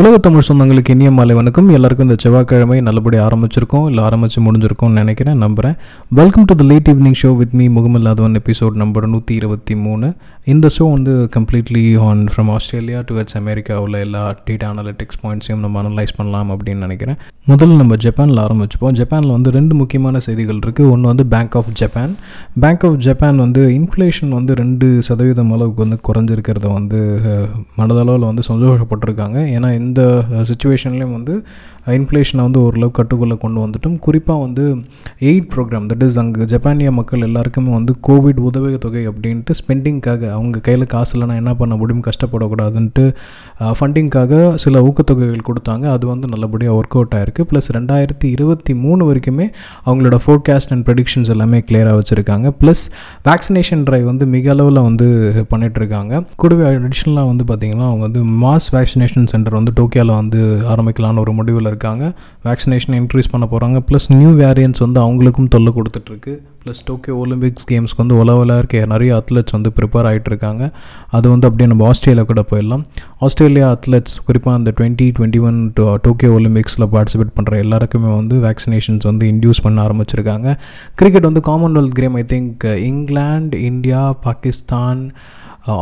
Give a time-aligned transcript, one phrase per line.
[0.00, 1.68] உலக தமிழ் சொந்தங்களுக்கு இனிய மாலை வணக்கம்.
[1.76, 3.86] எல்லாருக்கும் இந்த செவ்வாய்க்கிழமை நல்லபடியாக ஆரம்பிச்சிருக்கோம்.
[3.90, 5.76] இல்லை ஆரம்பித்து முடிஞ்சிருக்கோம்னு நினைக்கிறேன் நம்புகிறேன்
[6.18, 10.08] welcome to the late evening show with me முகமில்லாதவன் episode number நூற்றி இருபத்தி மூணு.
[10.52, 15.80] இந்த ஷோ வந்து completely on from Australia towards America உள்ள எல்லா டேட்டா அனாலிட்டிக்ஸ் பாயிண்ட்ஸையும் நம்ம
[15.82, 17.18] அனலைஸ் பண்ணலாம் அப்படின்னு நினைக்கிறேன்.
[17.52, 18.94] முதல்ல நம்ம ஜப்பானில் ஆரம்பிச்சுப்போம்.
[19.00, 22.14] ஜப்பானில் வந்து ரெண்டு முக்கியமான செய்திகள் இருக்குது ஒன்று வந்து bank of Japan
[22.64, 27.00] bank of Japan வந்து இன்ஃப்ளேஷன் வந்து ரெண்டு சதவீதம் அளவுக்கு வந்து குறைஞ்சிருக்கிறத வந்து
[27.80, 29.38] மனதளவில் வந்து சந்தோஷப்பட்டிருக்காங்க.
[29.56, 30.02] ஏன்னா இந்த
[30.50, 31.34] சுச்சுவேஷன்லேயும் வந்து
[31.96, 33.96] இன்ஃப்ளேஷனை வந்து ஓரளவு கட்டுக்குள்ளே கொண்டு வந்துட்டும்.
[34.04, 34.64] குறிப்பாக வந்து
[35.28, 40.86] எய்ட் ப்ரோக்ராம் தட் இஸ் அங்கே ஜப்பானிய மக்கள் எல்லாருக்குமே வந்து கோவிட் உதவித்தொகை அப்படின்ட்டு ஸ்பெண்டிங்காக அவங்க கையில்
[40.94, 42.02] காசு இல்லைனா என்ன பண்ண முடியும்?
[42.08, 43.04] கஷ்டப்படக்கூடாதுன்ட்டு
[43.80, 45.84] ஃபண்டிங்காக சில ஊக்கத்தொகைகள் கொடுத்தாங்க.
[45.96, 47.46] அது வந்து நல்லபடியாக ஒர்க் அவுட் ஆயிருக்கு.
[47.52, 49.46] ப்ளஸ் ரெண்டாயிரத்தி இருபத்தி மூணு வரைக்குமே
[49.86, 52.54] அவங்களோட ஃபோர்காஸ்ட் அண்ட் ப்ரெடிக்ஷன்ஸ் எல்லாமே கிளியராக வச்சுருக்காங்க.
[52.62, 52.84] ப்ளஸ்
[53.30, 55.08] வேக்சினேஷன் ட்ரைவ் வந்து மிக அளவில் வந்து
[55.54, 60.40] பண்ணிகிட்ருக்காங்க கூடவே அடிஷ்னலாக வந்து பார்த்திங்கன்னா அவங்க வந்து மாஸ் வேக்சினேஷன் சென்டர் வந்து டோக்கியோவில் வந்து
[60.72, 62.04] ஆரம்பிக்கலான்னு ஒரு முடிவில் இருக்காங்க.
[62.48, 66.34] வேக்சினேஷன் இன்க்ரீஸ் பண்ண போகிறாங்க ப்ளஸ் நியூ வேரியன்ட்ஸ் வந்து அவங்களுக்கும் தொல்லை கொடுத்துட்ருக்கு.
[66.62, 70.62] ப்ளஸ் டோக்கியோ ஒலிம்பிக்ஸ் கேம்ஸ்க்கு வந்து உலகில் இருக்க நிறைய அத்லெட்ஸ் வந்து ப்ரிப்பேர் ஆகிட்டு இருக்காங்க
[71.16, 72.82] அது வந்து அப்படியே நம்ம ஆஸ்திரேலியா கூட போயிடலாம்.
[73.26, 75.60] ஆஸ்திரேலியா அத்லெட்ஸ் குறிப்பாக அந்த டுவெண்ட்டி டுவெண்ட்டி ஒன்
[76.06, 80.48] டோக்கியோ ஒலிம்பிக்ஸில் பார்ட்டிசிபேட் பண்ணுற எல்லாருக்குமே வந்து வேக்சினேஷன்ஸ் வந்து இன்டியூஸ் பண்ண ஆரம்பிச்சிருக்காங்க.
[81.00, 85.02] கிரிக்கெட் வந்து Commonwealth game I think England India Pakistan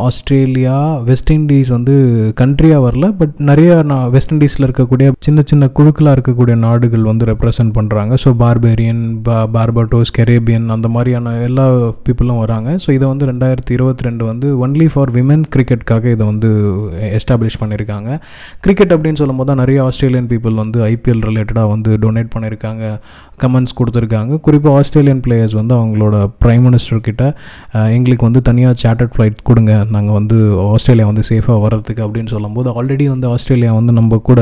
[0.05, 0.75] Australia
[1.07, 1.95] West Indies வந்து
[2.39, 7.73] கண்ட்ரியாக வரல பட் நிறையா நான் வெஸ்ட் இண்டீஸில் இருக்கக்கூடிய சின்ன சின்ன குழுக்களாக இருக்கக்கூடிய நாடுகள் வந்து ரெப்ரசன்ட்
[7.77, 11.65] பண்ணுறாங்க ஸோ பார்பேரியன் பா பார்பட்டோஸ் கெரேபியன் அந்த மாதிரியான எல்லா
[12.07, 12.71] பீப்புளும் வராங்க.
[12.85, 16.49] ஸோ இதை வந்து ரெண்டாயிரத்தி இருபத்தி ரெண்டு வந்து ஒன்லி ஃபார் விமன் கிரிக்கெட்காக இதை வந்து
[17.19, 18.09] எஸ்டாப்ளிஷ் பண்ணியிருக்காங்க.
[18.65, 22.83] கிரிக்கெட் அப்படின்னு சொல்லும் போது தான் நிறைய ஆஸ்திரேலியன் பீப்புள் வந்து ஐபிஎல் ரிலேட்டடாக வந்து டொனேட் பண்ணியிருக்காங்க
[23.43, 24.33] கமெண்ட்ஸ் கொடுத்துருக்காங்க.
[24.45, 27.23] குறிப்பாக ஆஸ்திரேலியன் பிளேயர்ஸ் வந்து அவங்களோட ப்ரைம் மினிஸ்டர்கிட்ட
[27.97, 30.37] எங்களுக்கு வந்து தனியாக சார்ட்டர்ட் ஃப்ளைட் கொடுங்க நாங்கள் வந்து
[30.71, 34.41] ஆஸ்திரேலியா வந்து சேஃபாக வர்றதுக்கு அப்படின்னு சொல்லும்போது ஆல்ரெடி வந்து ஆஸ்திரேலியா வந்து நம்ம கூட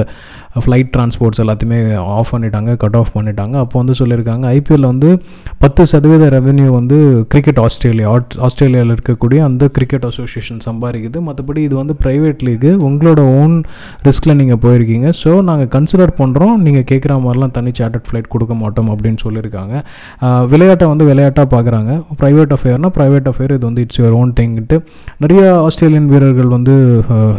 [0.64, 1.80] ஃப்ளைட் டிரான்ஸ்போர்ட்ஸ் எல்லாத்தையுமே
[2.16, 3.56] ஆஃப் பண்ணிட்டாங்க கட் ஆஃப் பண்ணிட்டாங்க.
[3.64, 5.09] அப்போ வந்து சொல்லியிருக்காங்க ஐபிஎல்ல வந்து
[5.58, 6.98] பத்து சதவீத ரெவென்யூ வந்து
[7.30, 11.19] கிரிக்கெட் ஆஸ்திரேலியா ஆட்- ஆஸ்திரேலியாவில் இருக்கக்கூடிய அந்த கிரிக்கெட் அசோசியேஷன் சம்பாதிக்குது.
[11.30, 13.56] மற்றபடி இது வந்து ப்ரைவேட் லீக்கு உங்களோட ஓன்
[14.07, 15.09] ரிஸ்கில் நீங்கள் போயிருக்கீங்க.
[15.24, 19.75] ஸோ நாங்கள் கன்சிடர் பண்ணுறோம் நீங்கள் கேட்குற மாதிரிலாம் தனி சார்ட்டர்ட் ஃப்ளைட் கொடுக்க மாட்டோம் அப்படின்னு சொல்லியிருக்காங்க.
[20.50, 21.91] விளையாட்டை வந்து விளையாட்டாக பார்க்குறாங்க
[22.22, 24.75] ப்ரைவேட் அஃபேர்னால் ப்ரைவேட் அஃபேர் இது வந்து இட்ஸ் யுவர் ஓன் திங்கிட்டு
[25.23, 26.73] நிறைய ஆஸ்திரேலியன் வீரர்கள் வந்து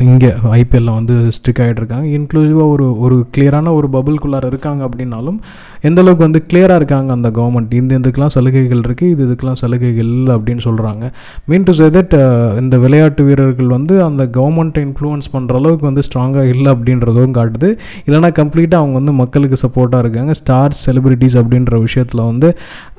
[0.00, 0.28] இங்கே
[0.58, 5.38] ஐபிஎல்ல வந்து ஸ்ட்ரிக் ஆகிட்டு இருக்காங்க இன்க்ளூசிவாக ஒரு ஒரு கிளியரான ஒரு பபுள்குள்ளார இருக்காங்க அப்படின்னாலும்
[5.80, 10.32] எந்த அளவுக்கு வந்து கிளியராக இருக்காங்க அந்த கவர்மெண்ட் இந்த இதுக்கெலாம் சலுகைகள் இருக்குது இது இதுக்கெலாம் சலுகைகள் இல்லை
[10.36, 11.04] அப்படின்னு சொல்கிறாங்க
[11.44, 12.14] மீன் டு சே தட்
[12.60, 17.70] இந்த விளையாட்டு வீரர்கள் வந்து அந்த கவர்மெண்ட்டை இன்ஃப்ளூயன்ஸ் பண்ணுற அளவுக்கு வந்து ஸ்ட்ராங்காக இல்லை அப்படின்றதும் காட்டுது.
[18.06, 20.32] இல்லைனா கம்ப்ளீட்டாக அவங்க வந்து மக்களுக்கு சப்போர்ட்டாக இருக்காங்க.
[20.40, 22.50] ஸ்டார்ஸ் செலிபிரிட்டிஸ் அப்படின்ற விஷயத்தில் வந்து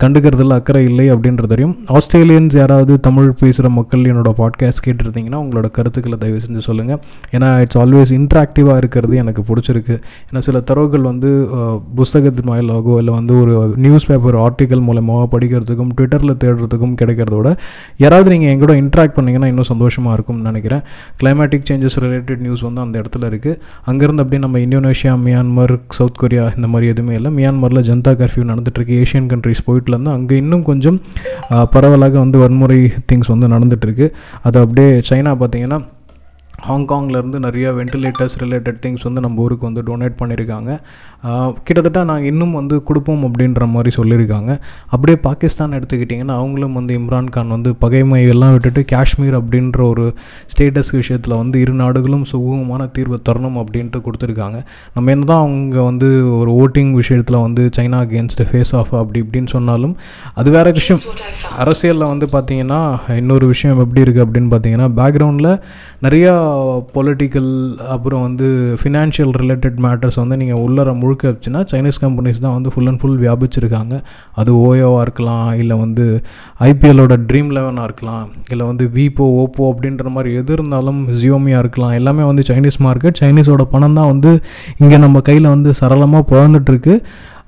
[0.03, 6.39] கண்டுக்கிறதுல அக்கறை இல்லை அப்படின்றதையும் ஆஸ்திரேலியன்ஸ் யாராவது தமிழ் பேசுகிற மக்கள் என்னோட பாட்காஸ்ட் கேட்டுருந்தீங்கன்னா உங்களோட கருத்துக்களை தயவு
[6.39, 6.99] செஞ்சு சொல்லுங்கள்
[7.31, 9.95] ஏன்னா இட்ஸ் ஆல்வேஸ் இன்ட்ராக்டிவாக இருக்கிறது எனக்கு பிடிச்சிருக்கு.
[10.27, 15.91] ஏன்னா சில தரவுகள் வந்து அஹ், புஸ்தகத்தின் வாயிலாகவோ இல்லை வந்து ஒரு நியூஸ் பேப்பர் ஆர்டிக்கல் மூலமாக படிக்கிறதுக்கும்
[15.95, 17.49] ட்விட்டரில் தேடுறதுக்கும் கிடைக்கிறத விட
[17.97, 20.83] யாராவது நீங்கள் எங்கூட இன்ட்ராக்ட் பண்ணிங்கன்னா இன்னும் சந்தோஷமாக இருக்கும்னு நினைக்கிறேன்.
[21.19, 23.57] கிளைமேட்டிக் சேஞ்சஸ் ரிலேட்டட் நியூஸ் வந்து அந்த இடத்துல இருக்குது
[23.87, 27.31] அங்கேருந்து அப்படியே நம்ம இந்தோனேஷியா மியான்மர் சவுத் கொரியா இந்த மாதிரி எதுவுமே இல்லை.
[27.35, 28.97] மியான்மரில் ஜனதா கர்ஃப்யூ நடந்துட்டுருக்கு.
[29.01, 30.97] ஏஷியன் கண்ட்ரிஸ் போயிட்டுலேருந்து அங்கே இன்னும் கொஞ்சம்
[31.71, 34.07] பரவலாக வந்து வன்முறை திங்ஸ் வந்து நடந்துகிட்ருக்கு
[34.41, 35.79] அதை அப்படியே சைனா பார்த்தீங்கன்னா
[36.67, 40.71] ஹாங்காங்லேருந்து நிறைய வென்டிலேட்டர்ஸ் ரிலேட்டட் திங்ஸ் வந்து நம்ம ஊருக்கு வந்து டொனேட் பண்ணியிருக்காங்க.
[41.67, 44.51] கிட்டத்தட்ட நாங்கள் இன்னும் வந்து கொடுப்போம் அப்படின்ற மாதிரி சொல்லியிருக்காங்க.
[44.93, 50.05] அப்படியே பாகிஸ்தான் எடுத்துக்கிட்டிங்கன்னா அவங்களும் வந்து இம்ரான் கான் வந்து பகைமை எல்லாம் விட்டுட்டு காஷ்மீர் அப்படின்ற ஒரு
[50.53, 54.59] ஸ்டேட்டஸ் விஷயத்தில் வந்து இரு நாடுகளும் சுகூகமான தீர்வு தரணும் அப்படின்ட்டு கொடுத்துருக்காங்க.
[54.95, 56.09] நம்ம என்ன தான் அவங்க வந்து
[56.39, 59.95] ஒரு ஓட்டிங் விஷயத்தில் வந்து சைனா அகேன்ஸ்ட் ஃபேஸ் ஆஃப் அப்படி இப்படின்னு சொன்னாலும்
[60.39, 61.01] அது வேற விஷயம்.
[61.63, 62.81] அரசியலில் வந்து பார்த்திங்கன்னா
[63.21, 65.51] இன்னொரு விஷயம் எப்படி இருக்குது அப்படின்னு பார்த்தீங்கன்னா பேக்ரவுண்டில்
[66.05, 66.33] நிறையா
[66.95, 67.49] பொலிட்டிக்கல்
[67.93, 68.47] அப்புறம் வந்து
[68.81, 73.19] ஃபினான்ஷியல் ரிலேட்டட் மேட்டர்ஸ் வந்து நீங்கள் உள்ளர முழுக்க வச்சுன்னா சைனீஸ் கம்பெனிஸ் தான் வந்து ஃபுல் அண்ட் ஃபுல்
[73.23, 73.95] வியாபிச்சிருக்காங்க.
[74.41, 76.05] அது ஓயோவாக இருக்கலாம் இல்லை வந்து
[76.69, 81.95] ஐபிஎல்லோட ட்ரீம் லெவனாக இருக்கலாம் இல்லை வந்து விபோ ஓப்போ அப்படின்ற மாதிரி எது இருந்தாலும் ஜியோமியாக இருக்கலாம்.
[81.99, 84.33] எல்லாமே வந்து சைனீஸ் மார்க்கெட் சைனீஸோட பணம் தான் வந்து
[84.83, 86.95] இங்கே நம்ம கையில் வந்து சரளமாக பிறந்துட்டுருக்கு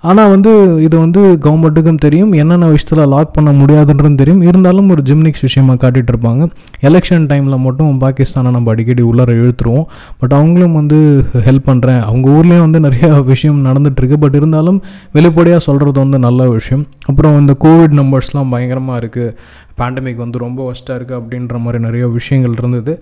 [0.03, 0.51] ஆனால் வந்து
[0.85, 2.31] இது வந்து கவர்மெண்ட்டுக்கும் தெரியும்.
[2.41, 4.41] என்னென்ன விஷயத்தில் லாக் பண்ண முடியாதுன்றது தெரியும்.
[4.49, 6.43] இருந்தாலும் ஒரு ஜிம்னிக்ஸ் விஷயமாக காட்டிகிட்டு இருப்பாங்க.
[6.89, 9.87] எலெக்ஷன் டைமில் மட்டும் பாகிஸ்தானை நம்ம அடிக்கடி உள்ளார இழுத்துருவோம்.
[10.19, 10.99] பட் அவங்களும் வந்து
[11.47, 14.81] ஹெல்ப் பண்ணுறேன் அவங்க ஊர்லேயும் வந்து நிறைய விஷயம் நடந்துகிட்ருக்கு பட் இருந்தாலும்
[15.17, 16.85] வெளிப்படையாக சொல்கிறது வந்து நல்ல விஷயம்.
[17.05, 19.33] அப்புறம் இந்த கோவிட் நம்பர்ஸ்லாம் பயங்கரமாக இருக்குது
[19.79, 22.93] பேண்டமிக் வந்து ரொம்ப ஒஸ்ட்டாக இருக்குது அப்படின்ற மாதிரி நிறைய விஷயங்கள் இருந்தது.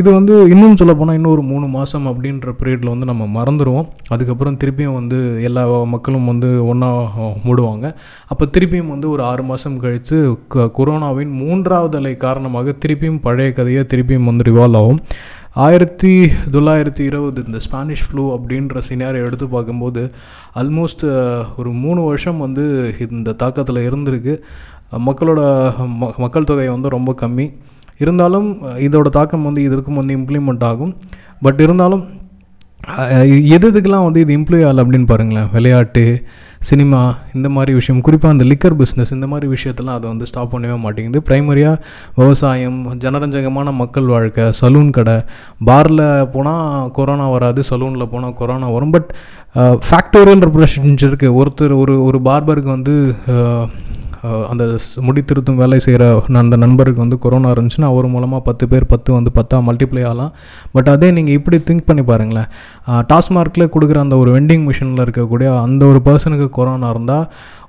[0.00, 4.98] இது வந்து இன்னும் சொல்லப்போனால் இன்னும் ஒரு மூணு மாதம் அப்படின்ற பீரியடில் வந்து நம்ம மறந்துடுவோம் அதுக்கப்புறம் திருப்பியும்
[5.00, 5.18] வந்து
[5.50, 6.90] எல்லா மக்களும் வந்து ஒன்றா
[7.46, 7.86] மூடுவாங்க.
[8.32, 10.18] அப்போ திருப்பியும் வந்து ஒரு ஆறு மாதம் கழித்து
[10.54, 15.00] க கொரோனாவின் மூன்றாவது அலை காரணமாக திருப்பியும் பழைய கதையை திருப்பியும் வந்து ரிவால்வ் ஆகும்.
[15.64, 16.10] ஆயிரத்தி
[16.52, 20.02] தொள்ளாயிரத்தி இருபது இந்த ஸ்பானிஷ் ஃப்ளூ அப்படின்ற சினாரியோ எடுத்து பார்க்கும்போது
[20.60, 21.04] ஆல்மோஸ்ட்
[21.60, 22.64] ஒரு மூணு வருஷம் வந்து
[23.16, 24.34] இந்த தாக்கத்தில் இருந்திருக்கு.
[25.08, 25.40] மக்களோட
[26.00, 27.46] ம மக்கள் தொகை வந்து ரொம்ப கம்மி.
[28.02, 28.48] இருந்தாலும்
[28.86, 30.92] இதோட தாக்கம் வந்து இதற்கும் வந்து இம்ப்ளிமெண்ட் ஆகும்.
[31.46, 32.04] பட் இருந்தாலும்
[33.54, 35.50] எது எதுக்கெல்லாம் வந்து இது இம்ப்ளூவ் ஆகலை அப்படின்னு பாருங்களேன்.
[35.52, 36.02] விளையாட்டு
[36.68, 37.00] சினிமா
[37.36, 38.00] இந்த மாதிரி விஷயம்.
[38.06, 41.20] குறிப்பாக அந்த லிக்கர் பிஸ்னஸ் இந்த மாதிரி விஷயத்தெல்லாம் அதை வந்து ஸ்டாப் பண்ணவே மாட்டேங்குது.
[41.28, 41.76] ப்ரைமரியாக
[42.20, 45.16] விவசாயம் ஜனரஞ்சகமான மக்கள் வாழ்க்கை சலூன் கடை.
[45.70, 46.04] பாரில்
[46.34, 48.94] போனால் கொரோனா வராது சலூனில் போனால் கொரோனா வரும்.
[48.96, 49.10] பட்
[49.88, 52.96] ஃபேக்டோரியல் ரெப்ரஷன்ஸ் இருக்குது ஒருத்தர் ஒரு ஒரு பார்பருக்கு வந்து
[54.50, 54.64] அந்த
[55.06, 56.04] முடி திருத்தும் வேலை செய்கிற
[56.42, 60.32] அந்த நண்பருக்கு வந்து கொரோனா இருந்துச்சுன்னா அவர் மூலமாக பத்து பேர் பத்து வந்து பத்தாக மல்டிப்ளை ஆகலாம்.
[60.72, 62.48] பட் அதே நீங்கள் இப்படி திங்க் பண்ணி பாருங்களேன்.
[63.10, 67.26] டாஸ்மார்க்கில் கொடுக்குற அந்த ஒரு வெண்டிங் மிஷினில் இருக்கக்கூடிய அந்த ஒரு பர்சனுக்கு கொரோனா இருந்தால்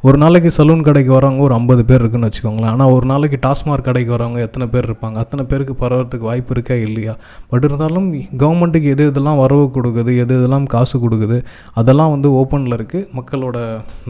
[0.07, 2.71] ஒரு நாளைக்கு சலூன் கடைக்கு வரவங்க ஒரு ஐம்பது பேர் இருக்குன்னு வச்சுக்கோங்களேன்.
[2.75, 5.17] ஆனால் ஒரு நாளைக்கு டாஸ்மார்க் கடைக்கு வரவங்க எத்தனை பேர் இருப்பாங்க?
[5.23, 7.13] அத்தனை பேருக்கு பரவறதுக்கு வாய்ப்பு இருக்கா இல்லையா?
[7.51, 8.07] பட் இருந்தாலும்
[8.41, 11.37] கவர்மெண்ட்டுக்கு எது இதெல்லாம் வரவு கொடுக்குது எது இதெல்லாம் காசு கொடுக்குது
[11.81, 13.55] அதெல்லாம் வந்து ஓப்பனில் இருக்குது மக்களோட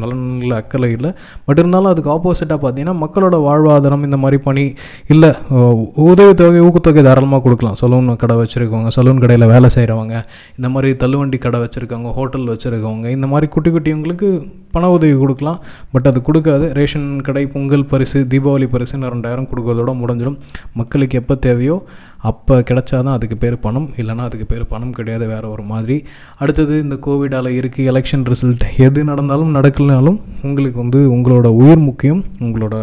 [0.04, 1.12] நலன்களில் அக்கறை இல்லை.
[1.50, 4.66] பட் இருந்தாலும் அதுக்கு ஆப்போசிட்டாக பார்த்தீங்கன்னா மக்களோட வாழ்வாதாரம் இந்த மாதிரி பணி
[5.16, 5.32] இல்லை.
[6.08, 7.78] உதவித்தொகை ஊக்கத்தொகை தாராளமாக கொடுக்கலாம்.
[7.84, 10.16] சலூன் கடை வச்சுருக்கவங்க சலூன் கடையில் வேலை செய்கிறவங்க
[10.58, 14.30] இந்த மாதிரி தள்ளுவண்டி கடை வச்சுருக்கவங்க ஹோட்டல் வச்சுருக்கவங்க இந்த மாதிரி குட்டி குட்டிவங்களுக்கு
[14.76, 15.58] பண உதவி கொடுக்கலாம்.
[15.94, 16.66] பட் அது கொடுக்காது.
[16.78, 20.38] ரேஷன் கடை பொங்கல் பரிசு தீபாவளி பரிசுன்னு ரெண்டாயிரம் கொடுக்கறதோட முடிஞ்சிடும்.
[20.80, 21.76] மக்களுக்கு எப்போ தேவையோ
[22.30, 23.88] அப்போ கிடச்சாதான் அதுக்கு பேர் பணம்.
[24.02, 25.98] இல்லைனா அதுக்கு பேர் பணம் கிடையாது வேறு ஒரு மாதிரி.
[26.42, 30.20] அடுத்தது இந்த கோவிடால் இருக்குது எலெக்ஷன் ரிசல்ட் எது நடந்தாலும் நடக்கலனாலும்
[30.50, 32.76] உங்களுக்கு வந்து உங்களோட உயிர் முக்கியம் உங்களோட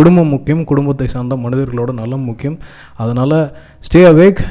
[0.00, 2.58] குடும்பம் முக்கியம் குடும்பத்தை சார்ந்த மனிதர்களோட நலம் முக்கியம்.
[3.02, 3.38] அதனால்
[3.86, 4.42] ஸ்டே அவேக்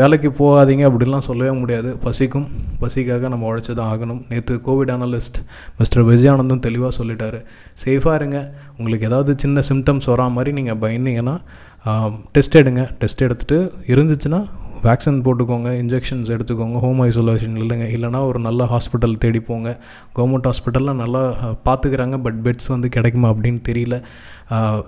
[0.00, 1.90] வேலைக்கு போகாதீங்க அப்படிலாம் சொல்லவே முடியாது.
[2.06, 2.41] பசிக்கும்
[2.80, 4.20] பசிக்காக நம்ம உழைச்சி தான் ஆகணும்.
[4.30, 5.38] நேற்று கோவிட் அனலிஸ்ட்
[5.78, 7.40] மிஸ்டர் விஜயானந்தும் தெளிவாக சொல்லிட்டாரு.
[7.84, 8.40] சேஃபாக இருங்க.
[8.78, 11.36] உங்களுக்கு ஏதாவது சின்ன சிம்டம்ஸ் வரா மாதிரி நீங்கள் பயந்தீங்கன்னா
[12.34, 12.82] டெஸ்ட் எடுங்க.
[13.02, 13.58] டெஸ்ட் எடுத்துகிட்டு
[13.94, 14.40] இருந்துச்சுன்னா
[14.86, 17.86] வேக்சின் போட்டுக்கோங்க இன்ஜெக்ஷன்ஸ் எடுத்துக்கோங்க ஹோம் ஐசோலேஷன் இல்லைங்க.
[17.96, 19.70] இல்லைனா ஒரு நல்ல ஹாஸ்பிட்டல் தேடி போங்க.
[20.18, 21.22] கவர்மெண்ட் ஹாஸ்பிட்டலில் நல்லா
[21.68, 23.98] பார்த்துக்கிறாங்க பட் பெட்ஸ் வந்து கிடைக்குமா அப்படின்னு தெரியல.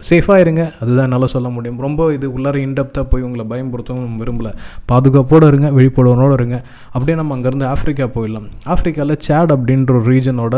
[0.09, 0.63] சேஃபாக இருங்க.
[0.83, 1.79] அதுதான் என்னால் சொல்ல முடியும்.
[1.85, 4.49] ரொம்ப இது உள்ளார இன்டெப்த்தாக போய் உங்களை பயன்படுத்தவும் விரும்பல.
[4.91, 6.57] பாதுகாப்போடு இருங்க விழிப்புணர்வோடு இருங்க.
[6.93, 8.49] அப்படியே நம்ம அங்கேருந்து ஆஃப்ரிக்கா போயிடலாம்.
[8.75, 10.57] ஆஃப்ரிக்காவில் சேட் அப்படின்ற ஒரு ரீஜனோட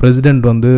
[0.00, 0.72] பிரசிடெண்ட் வந்து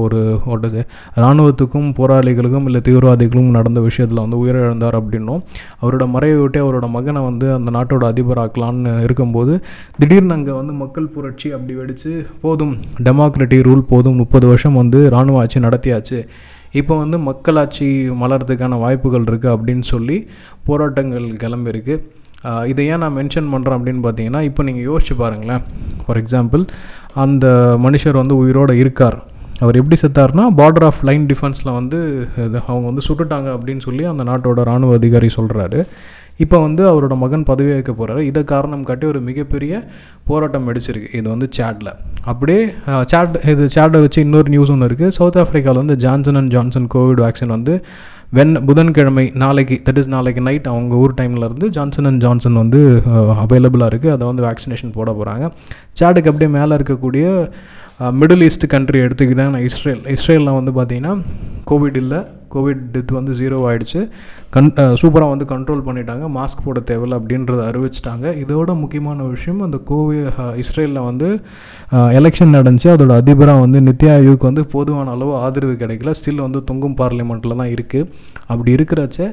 [0.00, 0.20] ஒரு
[0.52, 0.80] ஓட்டது
[1.20, 5.42] இராணுவத்துக்கும் போராளிகளுக்கும் இல்லை தீவிரவாதிகளுக்கும் நடந்த விஷயத்தில் வந்து உயிரிழந்தார் அப்படின்னும்.
[5.82, 9.54] அவரோட மறைவை விட்டு அவரோட மகனை வந்து அந்த நாட்டோட அதிபராக்கலான்னு இருக்கும்போது
[10.00, 12.12] திடீர்னு அங்கே வந்து மக்கள் புரட்சி அப்படி வெடித்து
[12.44, 12.74] போதும்
[13.08, 16.20] டெமோக்ரட்டி ரூல் போதும் முப்பது வருஷம் வந்து இராணுவ ஆட்சி நடத்தியாச்சு.
[16.80, 17.86] இப்போ வந்து மக்களாட்சி
[18.22, 20.16] மலர்றதுக்கான வாய்ப்புகள் இருக்குது அப்படின்னு சொல்லி
[20.68, 21.94] போராட்டங்கள் கிளம்பியிருக்கு.
[22.70, 25.62] இதை ஏன் நான் மென்ஷன் பண்ணுறேன் அப்படின்னு பார்த்தீங்கன்னா இப்போ நீங்கள் யோசிச்சு பாருங்களேன்.
[26.02, 26.62] ஃபார் எக்ஸாம்பிள்
[27.22, 27.46] அந்த
[27.84, 29.16] மனுஷர் வந்து உயிரோடு இருக்கார்.
[29.64, 31.98] அவர் எப்படி செத்தார்னா பார்டர் ஆஃப் லைன் டிஃபென்ஸில் வந்து
[32.66, 35.78] அவங்க வந்து சுட்டுட்டாங்க அப்படின்னு சொல்லி அந்த நாட்டோட இராணுவ அதிகாரி சொல்கிறாரு
[36.44, 39.72] இப்போ வந்து அவரோட மகன் பதவி வைக்க போகிறாரு இதை காரணம் காட்டி ஒரு மிகப்பெரிய
[40.28, 41.08] போராட்டம் வெடிச்சிருக்கு.
[41.18, 41.92] இது வந்து சேட்டில்
[42.30, 42.60] அப்படியே
[43.12, 47.22] சேட் இது சேட்டை வச்சு இன்னொரு நியூஸ் ஒன்று இருக்குது சவுத் ஆஃப்ரிக்காவில் வந்து Johnson and Johnson Covid
[47.26, 47.74] vaccine வந்து
[48.36, 52.80] வென் புதன்கிழமை நாளைக்கு தட் இஸ் நாளைக்கு நைட் அவங்க ஊர் டைமில் இருந்து ஜான்சன் அண்ட் ஜான்சன் வந்து
[53.44, 55.46] அவைலபிளாக இருக்குது அதை வந்து வேக்சினேஷன் போட போகிறாங்க
[56.00, 57.26] சேடுக்கு அப்படியே மேலே இருக்கக்கூடிய
[58.20, 60.02] மிடில் ஈஸ்ட் கண்ட்ரி எடுத்துக்கிட்டாங்கன்னா இஸ்ரேல்.
[60.14, 61.12] இஸ்ரேலில் வந்து பார்த்திங்கன்னா
[61.70, 62.18] கோவிட் இல்லை.
[62.56, 64.02] கோவிட் டெத் வந்து ஜீரோ ஆகிடுச்சு
[64.56, 64.70] கன்
[65.00, 66.24] சூப்பராக வந்து கண்ட்ரோல் பண்ணிட்டாங்க.
[66.36, 68.26] மாஸ்க் போட தேவையில்ல அப்படின்றத அறிவிச்சிட்டாங்க.
[68.42, 70.18] இதோட முக்கியமான விஷயம் அந்த கோவி
[70.62, 71.28] இஸ்ரேலில் வந்து
[72.20, 72.88] எலெக்ஷன் நடந்துச்சு.
[72.94, 74.14] அதோட அதிபராக வந்து நித்யா
[74.48, 76.14] வந்து போதுமான அளவு ஆதரவு கிடைக்கல.
[76.20, 78.08] ஸ்டில் வந்து தொங்கும் பார்லிமெண்ட்டில் தான் இருக்குது
[78.52, 79.28] அப்படி இருக்கிறச்ச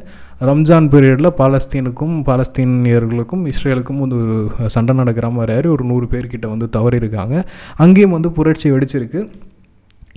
[0.49, 4.35] ரம்ஜான் பீரியடில் பாலஸ்தீனுக்கும் பாலஸ்தீனியர்களுக்கும் இஸ்ரேலுக்கும் வந்து ஒரு
[4.75, 7.35] சண்டை நடக்கிற மாதிரி ஒரு நூறு பேர்கிட்ட வந்து தவறி இருக்காங்க
[7.85, 9.21] அங்கேயும் வந்து புரட்சி வெடிச்சிருக்கு.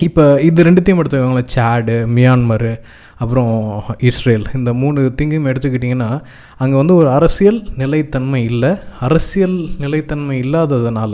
[0.05, 2.71] இப்போ இது ரெண்டுத்தையும் எடுத்துக்கோங்களேன் சேடு மியான்மர்
[3.23, 3.53] அப்புறம்
[4.09, 6.09] இஸ்ரேல் இந்த மூணு திங்கையும் எடுத்துக்கிட்டிங்கன்னா
[6.63, 8.71] அங்கே வந்து ஒரு அரசியல் நிலைத்தன்மை இல்லை.
[9.07, 11.13] அரசியல் நிலைத்தன்மை இல்லாததுனால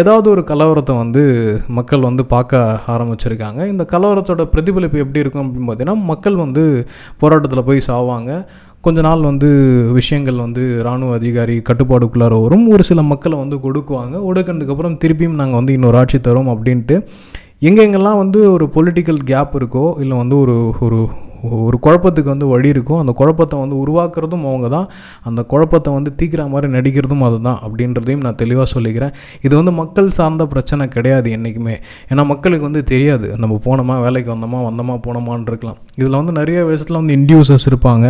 [0.00, 1.22] ஏதாவது ஒரு கலவரத்தை வந்து
[1.78, 2.60] மக்கள் வந்து பார்க்க
[2.94, 3.60] ஆரம்பிச்சிருக்காங்க.
[3.72, 6.62] இந்த கலவரத்தோட பிரதிபலிப்பு எப்படி இருக்கும் அப்படின்னு பார்த்தீங்கன்னா மக்கள் வந்து
[7.22, 8.30] போராட்டத்தில் போய் சாவாங்க.
[8.86, 9.48] கொஞ்ச நாள் வந்து
[9.98, 12.64] விஷயங்கள் வந்து இராணுவ அதிகாரி கட்டுப்பாடுக்குள்ளார வரும்.
[12.74, 16.96] ஒரு சில மக்களை வந்து கொடுக்குவாங்க ஒடுக்கினதுக்கப்புறம் திருப்பியும் நாங்கள் வந்து இன்னொரு ஆட்சி தரோம் அப்படின்ட்டு
[17.68, 20.98] எங்கெங்கெல்லாம் வந்து ஒரு பொலிட்டிக்கல் கேப் இருக்கோ இல்லை வந்து ஒரு ஒரு
[21.66, 24.86] ஒரு குழப்பத்துக்கு வந்து வழி இருக்கும் அந்த குழப்பத்தை வந்து உருவாக்குறதும் அவங்க தான்.
[25.28, 29.14] அந்த குழப்பத்தை வந்து தீக்கிற மாதிரி நடிக்கிறதும் அதுதான் அப்படின்றதையும் நான் தெளிவாக சொல்லிக்கிறேன்.
[29.40, 31.76] இது வந்து மக்கள் சார்ந்த பிரச்சனை கிடையாது என்றைக்குமே
[32.10, 33.28] ஏன்னா மக்களுக்கு வந்து தெரியாது.
[33.44, 35.80] நம்ம போனோமா வேலைக்கு வந்தோமா வந்தோமா போனோமான்னு இருக்கலாம்.
[36.00, 38.08] இதில் வந்து நிறைய விஷயத்தில் வந்து இன்டியூசர்ஸ் இருப்பாங்க.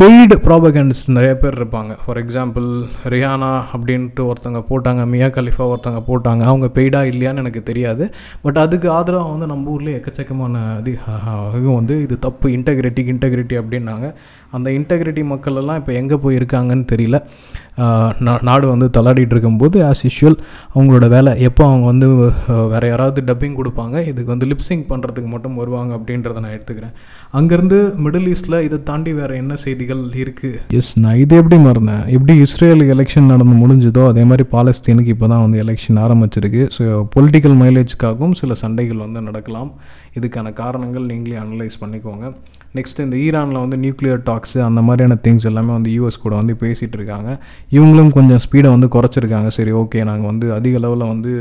[0.00, 1.92] பெய்டு ப்ராபகன்ஸ் நிறைய பேர் இருப்பாங்க.
[2.04, 2.66] ஃபார் எக்ஸாம்பிள்
[3.12, 6.42] ரியானா அப்படின்ட்டு ஒருத்தங்க போட்டாங்க மியா கலிஃபா ஒருத்தங்க போட்டாங்க.
[6.50, 8.06] அவங்க பெய்டா இல்லையான்னு எனக்கு தெரியாது.
[8.42, 14.08] பட் அதுக்கு ஆதரவாக வந்து நம்ம ஊரில் எக்கச்சக்கமான அதிகம் வந்து இது தப்பு இன்டெகிரிட்டி இன்டெகிரிட்டி அப்படின்னாங்க.
[14.56, 17.18] அந்த இன்டெகிரிட்டி மக்கள் எல்லாம் இப்போ எங்கே போய் இருக்காங்கன்னு தெரியல
[18.48, 20.36] நாடு வந்து தள்ளாடிட்டு இருக்கும்போது ஆஸ் யூஷுவல்
[20.74, 22.06] அவங்களோட வேலை எப்போ அவங்க வந்து
[22.72, 26.94] வேறு யாராவது டப்பிங் கொடுப்பாங்க இதுக்கு வந்து லிப்ஸிங் பண்ணுறதுக்கு மட்டும் வருவாங்க அப்படின்றத நான் எடுத்துக்கிறேன்.
[27.38, 32.02] அங்கேருந்து மிடில் ஈஸ்ட்டில் இதை தாண்டி வேறு என்ன செய்திகள் இருக்குது எஸ் நான் இது எப்படி மறந்தேன்?
[32.16, 36.64] எப்படி இஸ்ரேலுக்கு எலெக்ஷன் நடந்து முடிஞ்சதோ அதே மாதிரி பாலஸ்தீனுக்கு இப்போ தான் வந்து எலெக்ஷன் ஆரம்பிச்சிருக்கு.
[36.78, 39.70] ஸோ பொலிட்டிக்கல் மைலேஜ்க்காகவும் சில சண்டைகள் வந்து நடக்கலாம்.
[40.18, 42.26] இதுக்கான காரணங்கள் நீங்களே அனலைஸ் பண்ணிக்கோங்க.
[42.78, 46.98] நெக்ஸ்ட் இந்த ஈரானில் வந்து நியூக்ளியர் டாக்ஸு அந்த மாதிரியான திங்ஸ் எல்லாமே வந்து யூஎஸ் கூட வந்து பேசிகிட்டு
[47.00, 47.30] இருக்காங்க.
[47.76, 49.50] இவங்களும் கொஞ்சம் ஸ்பீடை வந்து குறைச்சிருக்காங்க.
[49.58, 51.32] சரி ஓகே நாங்கள் வந்து அதிக லெவலில் வந்து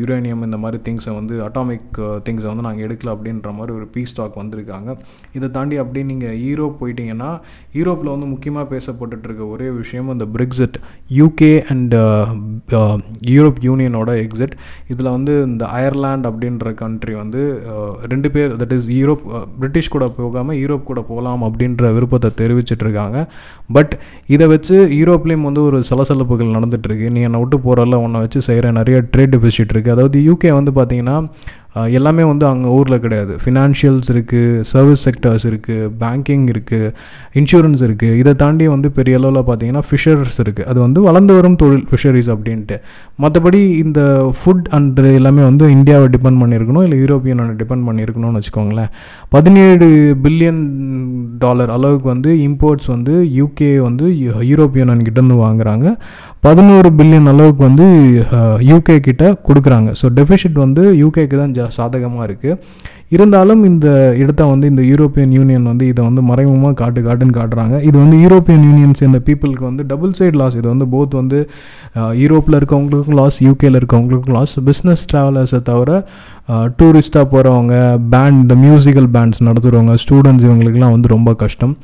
[0.00, 1.96] யுரேனியம் இந்த மாதிரி திங்ஸை வந்து அட்டாமிக்
[2.26, 4.90] திங்ஸை வந்து நாங்கள் எடுக்கல அப்படின்ற மாதிரி ஒரு பீஸ் ஸ்டாக் வந்திருக்காங்க.
[5.36, 7.30] இதை தாண்டி அப்படியே நீங்கள் ஈரோப் போயிட்டீங்கன்னா
[7.74, 10.76] யூரோப்பில் வந்து முக்கியமாக பேசப்பட்டுருக்க ஒரே விஷயம் இந்த பிரெக்ஸிட்
[11.18, 11.94] யூகே அண்ட்
[13.30, 14.54] யூரோப் யூனியனோட எக்ஸிட்
[14.88, 17.40] இதில் வந்து இந்த அயர்லாண்ட் அப்படின்ற கண்ட்ரி வந்து
[17.72, 19.24] uh, ரெண்டு பேர் தட் இஸ் யூரோப்
[19.58, 23.18] பிரிட்டிஷ் கூட போகாமல் யூரோப் கூட போகலாம் அப்படின்ற விருப்பத்தை தெரிவிச்சிட்ருக்காங்க.
[23.70, 23.94] பட்
[24.26, 28.98] இதை வச்சு யூரோப்லேயும் வந்து ஒரு சலசலப்புகள் நடந்துகிட்ருக்கு நீ என்னை விட்டு போகிறல உன்னை வச்சு செய்கிற நிறைய
[29.12, 31.16] ட்ரேட் டெபிசிட் இருக்குது அதாவது யூகே வந்து பார்த்திங்கன்னா
[31.98, 33.32] எல்லாமே வந்து அங்கே ஊரில் கிடையாது.
[33.42, 36.90] ஃபினான்ஷியல்ஸ் இருக்குது சர்வீஸ் செக்டர்ஸ் இருக்குது பேங்கிங் இருக்குது
[37.40, 41.86] இன்சூரன்ஸ் இருக்குது இதை தாண்டி வந்து பெரிய அளவில் பார்த்தீங்கன்னா ஃபிஷர்ஸ் இருக்குது அது வந்து வளர்ந்து வரும் தொழில்
[41.90, 42.78] ஃபிஷரிஸ் அப்படின்ட்டு.
[43.24, 44.00] மற்றபடி இந்த
[44.40, 48.90] ஃபுட் அண்ட் எல்லாமே வந்து இந்தியாவை டிபெண்ட் பண்ணியிருக்கணும் இல்லை யூரோப்பியனை டிபெண்ட் பண்ணியிருக்கணும்னு வச்சுக்கோங்களேன்.
[49.36, 49.88] பதினேழு
[50.26, 50.62] பில்லியன்
[51.44, 54.04] டாலர் அளவுக்கு வந்து இம்போர்ட்ஸ் வந்து யூகே வந்து
[54.52, 55.88] யூரோப்பியன் கிட்டேருந்து வாங்குகிறாங்க
[56.46, 57.86] பதினோரு பில்லியன் அளவுக்கு வந்து
[58.70, 59.90] யூகே கிட்ட கொடுக்குறாங்க.
[60.00, 62.58] ஸோ டெஃபிஷிட் வந்து யூகேக்கு தான் ஜா சாதகமாக இருக்குது
[63.14, 63.86] இருந்தாலும் இந்த
[64.20, 67.74] இடத்த வந்து இந்த யூரோப்பியன் யூனியன் வந்து இதை வந்து மறைமுகமாக காட்டு காட்டுன்னு காட்டுறாங்க.
[67.88, 71.38] இது வந்து யூரோப்பியன் யூனியன் சேர்ந்த பீப்புளுக்கு வந்து டபுள் சைடு லாஸ் இது வந்து போத் வந்து
[72.22, 75.98] யூரோப்பில் இருக்கவங்களுக்கும் லாஸ் யூகேல இருக்கவங்களுக்கும் லாஸ் பிஸ்னஸ் ட்ராவலர்ஸை தவிர
[76.80, 77.74] டூரிஸ்ட்டாக போகிறவங்க
[78.14, 81.74] பேண்ட் இந்த மியூசிக்கல் பேண்ட்ஸ் நடத்துகிறவங்க ஸ்டூடெண்ட்ஸ் இவங்களுக்குலாம் வந்து ரொம்ப கஷ்டம்.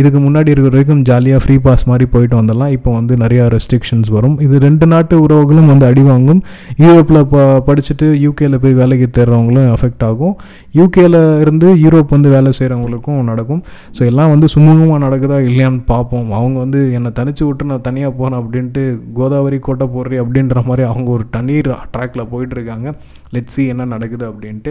[0.00, 4.34] இதுக்கு முன்னாடி இருக்கிற வரைக்கும் ஜாலியாக ஃப்ரீ பாஸ் மாதிரி போயிட்டு வந்துடலாம் இப்போ வந்து நிறையா ரெஸ்ட்ரிக்ஷன்ஸ் வரும்.
[4.46, 6.40] இது ரெண்டு நாட்டு உறவுகளும் வந்து அடி வாங்கும்.
[6.82, 10.34] யூரோப்பில் ப படிச்சுட்டு யூகேயில் போய் வேலைக்கு தேடுறவங்களும் எஃபெக்ட் ஆகும்.
[10.80, 13.62] யூகேயில் இருந்து யூரோப் வந்து வேலை செய்கிறவங்களுக்கும் நடக்கும்.
[13.98, 16.28] ஸோ எல்லாம் வந்து சுமூகமாக நடக்குதா இல்லையான்னு பார்ப்போம்.
[16.40, 18.84] அவங்க வந்து என்னை தனிச்சு விட்டு நான் தனியாக போகிறேன் அப்படின்ட்டு
[19.20, 22.88] கோதாவரி கோட்டை போடுறி அப்படின்ற மாதிரி அவங்க ஒரு தண்ணீர் ட்ராக்கில் போயிட்டுருக்காங்க
[23.36, 24.70] லெட்ஸி என்ன நடக்குது அப்படின்ட்டு.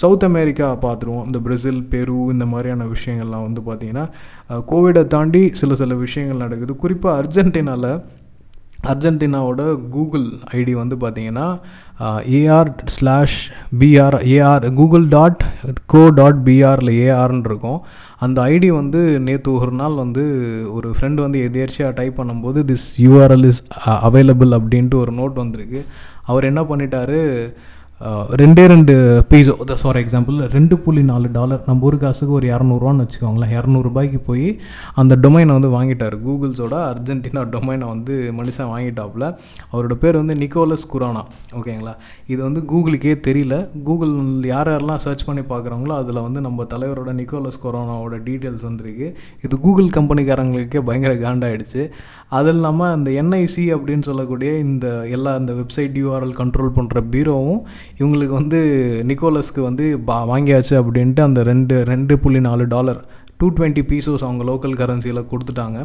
[0.00, 1.24] சவுத் அமெரிக்கா பார்த்துருவோம்.
[1.28, 4.04] இந்த பிரேசில் பெரு இந்த மாதிரியான விஷயங்கள்லாம் வந்து பார்த்திங்கன்னா
[4.70, 6.74] கோவிடை தாண்டி சில சில விஷயங்கள் நடக்குது.
[6.82, 7.92] குறிப்பாக அர்ஜென்டினாவில்
[8.90, 9.62] அர்ஜென்டினாவோட
[9.94, 10.24] கூகுள்
[10.60, 11.44] ஐடி வந்து பார்த்திங்கன்னா
[12.38, 13.36] AR slash
[13.80, 15.42] PR AR Google dot
[15.92, 17.78] co dot பிஆரில் ஏஆர்ன்னு இருக்கும்.
[18.26, 20.24] அந்த ஐடி வந்து நேற்று ஒரு நாள் வந்து
[20.76, 23.62] ஒரு ஃப்ரெண்டு வந்து எதேர்ச்சியாக டைப் பண்ணும்போது திஸ் யூஆர்எல் இஸ்
[24.08, 25.82] அவைலபிள் அப்படின்ட்டு ஒரு நோட் வந்திருக்கு.
[26.30, 27.20] அவர் என்ன பண்ணிட்டாரு
[28.40, 28.94] ரெண்டே ரெண்டு
[29.30, 31.60] பீஸோ ஃபார் எக்ஸாம்பிள் ரெண்டு புள்ளி நாலு டாலர்.
[31.66, 33.52] நம்ம ஒரு காசுக்கு ஒரு இரநூறுவான்னு வச்சுக்கோங்களேன்.
[33.58, 34.46] இரநூறுபாய்க்கு போய்
[35.00, 36.16] அந்த டொமைனை வந்து வாங்கிட்டார்.
[36.26, 39.26] கூகுள்ஸோட அர்ஜென்டினா டொமைனை வந்து மனுஷன் வாங்கிட்டாப்புல.
[39.72, 41.22] அவரோட பேர் வந்து நிக்கோலஸ் குரானா.
[41.58, 41.94] ஓகேங்களா?
[42.26, 43.56] இது வந்து கூகுளுக்கே தெரியல.
[43.88, 44.14] கூகுள்
[44.52, 49.08] யார் யாரெல்லாம் சர்ச் பண்ணி பார்க்குறாங்களோ அதில் வந்து நம்ம தலைவரோட நிக்கோலஸ் கொரோனாவோட டீட்டெயில்ஸ் வந்துருக்கு.
[49.44, 51.84] இது கூகுள் கம்பெனிக்காரங்களுக்கே பயங்கர காண்டாயிடுச்சு.
[52.32, 57.60] அது இல்லாமல் அந்த என்ஐசி அப்படின்னு சொல்லக்கூடிய இந்த எல்லா இந்த வெப்சைட் யூஆர்எல் கண்ட்ரோல் பண்ணுற பீரோவும்
[57.98, 58.60] இவங்களுக்கு வந்து
[59.04, 63.00] நிக்கோலஸ்க்கு வந்து பா வாங்கியாச்சு அப்படின்ட்டு அந்த ரெண்டு ரெண்டு புள்ளி நாலு டாலர்
[63.42, 65.78] டூ டுவெண்ட்டி பீசோஸ் அவங்க லோக்கல் கரன்சியில் கொடுத்துட்டாங்க.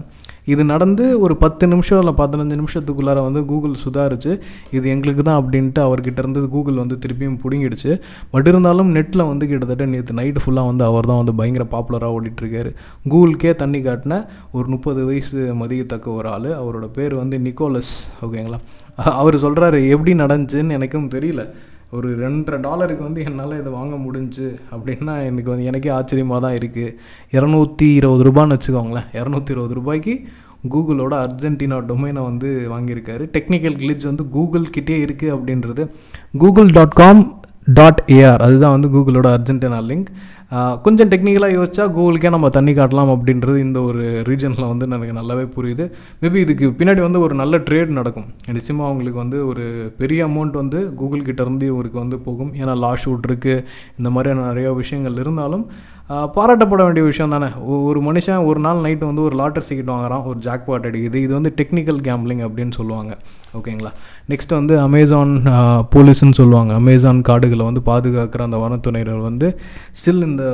[0.53, 4.31] இது நடந்து ஒரு பத்து நிமிஷம் இல்லை பதினஞ்சு நிமிஷத்துக்குள்ளார வந்து கூகுள் சுதாரிச்சு
[4.77, 7.91] இது எங்களுக்கு தான் அப்படின்ட்டு அவர்கிட்ட இருந்து கூகுள் வந்து திருப்பியும் பிடுங்கிடுச்சு.
[8.33, 12.73] பட் இருந்தாலும் நெட்டில் வந்து கிட்டத்தட்ட நேற்று நைட்டு ஃபுல்லாக வந்து அவர் தான் வந்து பயங்கர பாப்புலராக ஓடிட்டுருக்காரு.
[13.13, 14.19] கூகுளுக்கே தண்ணி காட்டின
[14.57, 16.49] ஒரு முப்பது வயசு மதியத்தக்க ஒரு ஆள்.
[16.61, 17.95] அவரோட பேர் வந்து நிக்கோலஸ்
[18.27, 18.59] ஓகேங்களா
[19.21, 21.41] அவர் சொல்கிறாரு எப்படி நடந்துச்சுன்னு எனக்கும் தெரியல.
[21.95, 26.95] ஒரு ரெண்டரை டாலருக்கு வந்து என்னால் இதை வாங்க முடிஞ்சு அப்படின்னா எனக்கு வந்து எனக்கே ஆச்சரியமாக தான் இருக்குது
[27.35, 29.07] இரநூத்தி இருபது ரூபான்னு வச்சுக்கோங்களேன்.
[29.19, 30.15] இரநூத்தி இருபது ரூபாய்க்கு
[30.73, 33.25] கூகுளோட அர்ஜென்டினா டொமைனை வந்து வாங்கியிருக்காரு.
[33.35, 35.85] டெக்னிக்கல் கிளிச் வந்து கூகுள் கிட்டே இருக்குது அப்படின்றது.
[36.37, 37.21] Google dot com
[37.77, 40.09] dot AR அதுதான் வந்து கூகுளோட அர்ஜென்டினா லிங்க்.
[40.85, 45.85] கொஞ்சம் டெக்னிக்கலாக யோசிச்சா கூகுளுக்கே நம்ம தண்ணி காட்டலாம் அப்படின்றது இந்த ஒரு ரீஜனில் வந்து எனக்கு நல்லாவே புரியுது.
[46.21, 48.29] மேபி இதுக்கு பின்னாடி வந்து ஒரு நல்ல ட்ரேட் நடக்கும்.
[48.57, 49.65] நிச்சயமாக அவங்களுக்கு வந்து ஒரு
[49.97, 52.53] பெரிய அமௌண்ட் வந்து கூகுள் கிட்டேருந்து இவருக்கு வந்து போகும்.
[52.61, 53.65] ஏன்னா லா ஷூட் இருக்குது
[53.99, 55.65] இந்த மாதிரியான நிறையா விஷயங்கள் இருந்தாலும்
[56.35, 57.47] பாராட்டப்பட வேண்டிய விஷயம் தானே.
[57.87, 60.23] ஒரு மனுஷன் ஒரு நாள் நைட்டு வந்து ஒரு லாட்டரி டிக்கெட் வாங்குறான்.
[60.29, 61.17] ஒரு ஜாக்பாட் அடிக்குது.
[61.25, 63.11] இது வந்து டெக்னிக்கல் கேம்பிளிங் அப்படின்னு சொல்லுவாங்க.
[63.59, 63.91] ஓகேங்களா?
[64.31, 65.33] நெக்ஸ்ட் வந்து அமேசான்
[65.93, 66.71] போலீஸ்னு சொல்லுவாங்க.
[66.81, 69.47] அமேசான் காடுகளை வந்து பாதுகாக்கிற அந்த வனத்துறையினர் வந்து
[69.99, 70.45] ஸ்டில் இந்த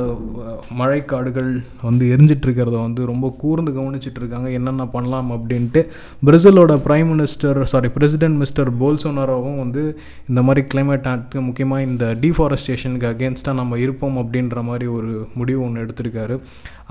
[0.80, 1.50] மழை காடுகள்
[1.88, 5.82] வந்து எரிஞ்சிட்ருக்கிறத வந்து ரொம்ப கூர்ந்து கவனிச்சிட்டு இருக்காங்க என்னென்ன பண்ணலாம் அப்படின்ட்டு
[6.28, 9.82] பிரேசிலோட prime minister sorry president mister போல்சோனாரோவும் வந்து
[10.30, 15.84] இந்த மாதிரி கிளைமேட் ஆக்ட் முக்கியமாக இந்த டீஃபாரஸ்டேஷனுக்கு அகேன்ஸ்டாக நம்ம இருப்போம் அப்படின்ற மாதிரி ஒரு முடிவு ஒன்று
[15.84, 16.36] எடுத்திருக்காரு.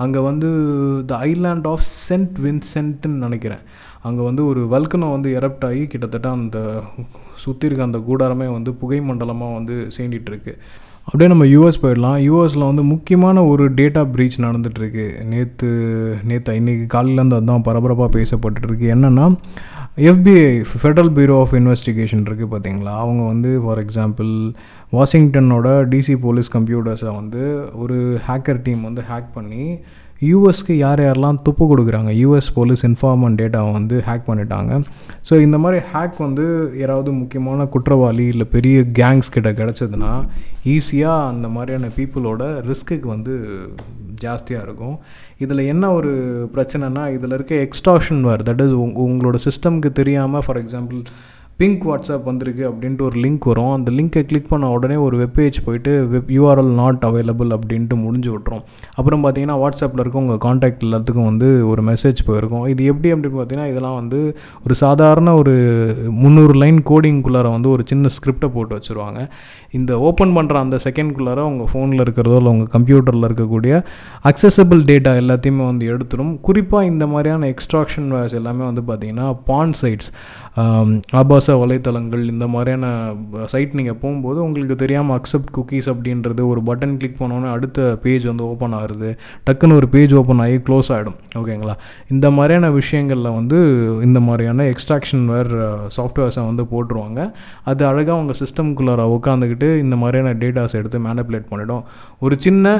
[0.04, 0.48] அங்கே வந்து
[1.10, 3.64] த ஐலாண்ட் ஆஃப் சென்ட் வின்சென்ட்னு நினைக்கிறேன்.
[4.04, 6.58] அங்கே வந்து ஒரு வல்கனம் வந்து எரப்ட் ஆகி கிட்டத்தட்ட அந்த
[7.36, 10.52] சுற்றி இருக்க அந்த கூடாரமே வந்து புகை மண்டலமாக வந்து சேர்ந்துட்டுருக்கு
[11.06, 12.18] அப்படியே நம்ம யூஎஸ் போயிடலாம்.
[12.26, 15.70] யூஎஸில் வந்து முக்கியமான ஒரு டேட்டா ப்ரீச் நடந்துகிட்ருக்கு நேற்று
[16.24, 19.26] நேற்று இன்றைக்கி காலையிலேருந்து அதுதான் பரபரப்பாக பேசப்பட்டுருக்கு என்னென்னா
[20.04, 24.30] FBI federal bureau of investigation இருக்குது பார்த்தீங்களா அவங்க வந்து ஃபார் எக்ஸாம்பிள்
[24.92, 27.42] வாஷிங்டனோட டிசி போலீஸ் கம்ப்யூட்டர்ஸை வந்து
[27.74, 29.64] ஒரு ஹேக்கர் டீம் வந்து ஹேக் பண்ணி
[30.30, 32.10] யூஎஸ்க்கு யார் யாரெல்லாம் துப்பு கொடுக்குறாங்க?
[32.22, 34.72] யூஎஸ் போலீஸ் இன்ஃபார்மன் டேட்டாவை வந்து ஹேக் பண்ணிட்டாங்க.
[35.28, 36.44] ஸோ இந்த மாதிரி ஹேக் வந்து
[36.82, 40.12] யாராவது முக்கியமான குற்றவாளி இல்லை பெரிய கேங்ஸ் கிட்ட கிடச்சதுன்னா
[40.74, 43.34] ஈஸியாக அந்த மாதிரியான பீப்புளோட ரிஸ்க்குக்கு வந்து
[44.24, 44.96] ஜாஸ்தியாக இருக்கும்.
[45.44, 46.12] இதில் என்ன ஒரு
[46.54, 48.74] பிரச்சனைனா இதில் இருக்க எக்ஸ்டாஷன் வேர் தட் இஸ்
[49.06, 51.00] உங்களோட சிஸ்டம்க்கு தெரியாமல் ஃபார் எக்ஸாம்பிள்
[51.60, 53.72] பிங்க் வாட்ஸ்அப் வந்திருக்கு அப்படின்ட்டு ஒரு லிங்க் வரும்.
[53.74, 58.62] அந்த லிங்க்கை கிளிக் பண்ண உடனே ஒரு வெப்பேஜ் போயிட்டு வெப் யூஆர்எல் நாட் அவைலபிள் அப்படின்ட்டு முடிஞ்சு விட்ரும்
[58.98, 62.64] அப்புறம் பார்த்தீங்கன்னா வாட்ஸ்அப்பில் இருக்க உங்கள் காண்டாக்ட் எல்லாத்துக்கும் வந்து ஒரு மெசேஜ் போயிருக்கும்.
[62.72, 64.20] இது எப்படி அப்படின்னு பார்த்தீங்கன்னா இதெல்லாம் வந்து
[64.64, 65.54] ஒரு சாதாரண ஒரு
[66.22, 69.20] முந்நூறு லைன் கோடிங்குள்ளார வந்து ஒரு சின்ன ஸ்கிரிப்டை போட்டு வச்சுருவாங்க.
[69.78, 73.76] இந்த ஓப்பன் பண்ணுற அந்த செகண்ட்குள்ளார உங்கள் ஃபோனில் இருக்கிறதோ இல்லை உங்கள் கம்ப்யூட்டரில் இருக்கக்கூடிய
[74.32, 80.10] அக்சசபிள் டேட்டா எல்லாத்தையுமே வந்து எடுத்துடும் குறிப்பாக இந்த மாதிரியான எக்ஸ்ட்ராக்ஷன் வேர்ஸ் எல்லாமே வந்து பார்த்திங்கன்னா பான் சைட்ஸ்
[81.20, 82.86] ஆபாஸ் இலவச வலைத்தளங்கள் இந்த மாதிரியான
[83.52, 88.44] சைட் நீங்கள் போகும்போது உங்களுக்கு தெரியாமல் அக்செப்ட் குக்கீஸ் அப்படின்றது ஒரு பட்டன் கிளிக் பண்ணோன்னே அடுத்த பேஜ் வந்து
[88.48, 89.10] ஓப்பன் ஆகுது
[89.46, 91.74] டக்குன்னு ஒரு பேஜ் ஓப்பன் ஆகி க்ளோஸ் ஆகிடும் ஓகேங்களா
[92.08, 93.58] இந்த மாதிரியான விஷயங்களில் வந்து
[94.02, 95.52] இந்த மாதிரியான எக்ஸ்ட்ராக்ஷன் வேர்
[95.98, 97.20] சாஃப்ட்வேர்ஸை வந்து போட்டுருவாங்க.
[97.70, 101.84] அது அழகாக உங்கள் சிஸ்டம்குள்ளார உட்காந்துக்கிட்டு இந்த மாதிரியான டேட்டாஸ் எடுத்து மேனிப்புலேட் பண்ணிடும்.
[102.24, 102.76] ஒரு சின்ன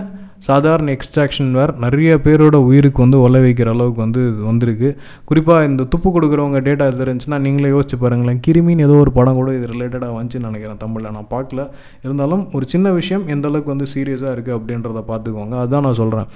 [0.49, 4.89] சாதாரண எக்ஸ்ட்ராக்ஷன் வேர் நிறைய பேரோட உயிருக்கு வந்து ஒலை வைக்கிற அளவுக்கு வந்து வந்திருக்கு.
[5.25, 8.41] குறிப்பாக இந்த துப்பு கொடுக்குறவங்க டேட்டா இது இருந்துச்சுன்னா நீங்களே யோசிச்சு பாருங்களேன்.
[8.47, 11.17] கிருமின்னு ஏதோ ஒரு படம் கூட இது ரிலேட்டடாக வந்துச்சுன்னு நினைக்கிறேன் தமிழில்.
[11.17, 11.65] நான் பார்க்கல.
[12.07, 15.57] இருந்தாலும் ஒரு சின்ன விஷயம் எந்த அளவுக்கு வந்து சீரியஸாக இருக்குது அப்படின்றத பார்த்துக்கோங்க.
[15.63, 16.29] அதுதான் நான் சொல்கிறேன்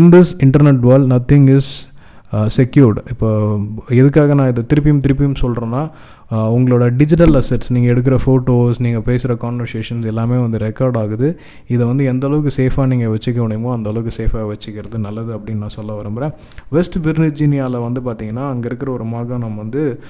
[0.00, 1.72] in this internet world nothing is
[2.44, 5.90] secured இப்போ எதுக்காக நான் இதை திருப்பியும் திருப்பியும் சொல்கிறேன்னா
[6.30, 11.38] உங்களோட டிஜிட்டல் அசெட்ஸ் நீங்கள் எடுக்கிற ஃபோட்டோஸ் நீங்கள் பேசுகிற கான்வர்சேஷன்ஸ் எல்லாமே வந்து ரெக்கார்ட் ஆகுது.
[11.66, 15.68] இதை வந்து எந்த அளவுக்கு சேஃபாக நீங்கள் வச்சுக்க முடியுமோ அந்த அளவுக்கு சேஃபாக வச்சுக்கிறது நல்லது அப்படின்னு நான்
[15.68, 16.32] சொல்ல விரும்புகிறேன்
[16.68, 20.00] வெஸ்ட் விர்ஜீனியாவில் வந்து பார்த்திங்கன்னா அங்கே இருக்கிற ஒரு மாகாணம் வந்து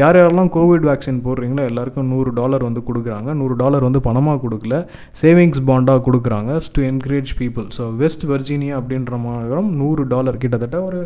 [0.00, 3.28] யார் யாரெல்லாம் கோவிட் வேக்சின் போடுறீங்களோ எல்லாருக்கும் நூறு டாலர் வந்து கொடுக்குறாங்க.
[3.40, 4.76] நூறு டாலர் வந்து பணமாக கொடுக்கல.
[5.20, 6.52] சேவிங்ஸ் பாண்டாக கொடுக்குறாங்க.
[6.76, 11.00] To encourage people so West Virginia அப்படின்ற மாநகரம் நூறு டாலர் கிட்டத்தட்ட ஒரு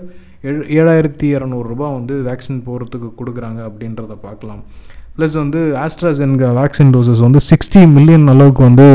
[0.51, 4.63] ஏழு ஏழாயிரத்தி இரநூறுபா வந்து வேக்சின் போகிறதுக்கு கொடுக்குறாங்க அப்படின்றத பார்க்கலாம்.
[5.17, 8.89] ப்ளஸ் வந்து ஆஸ்ட்ராசென்கா வேக்சின் டோசஸ் வந்து சிக்ஸ்டி மில்லியன் அளவுக்கு வந்து